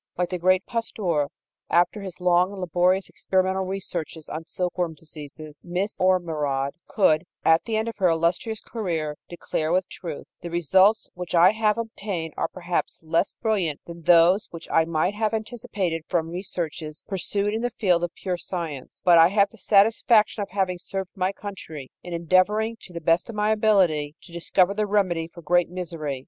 [0.17, 1.27] Like the great Pasteur,
[1.69, 7.77] after his long and laborious experimental researches on silkworm diseases, Miss Ormerod could, at the
[7.77, 12.47] end of her illustrious career, declare with truth: "The results which I have obtained are,
[12.47, 17.69] perhaps, less brilliant than those which I might have anticipated from researches pursued in the
[17.69, 22.11] field of pure science, but I have the satisfaction of having served my country in
[22.11, 26.19] endeavoring, to the best of my ability, to discover the remedy for great misery.